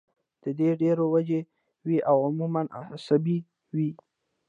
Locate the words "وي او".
1.85-2.17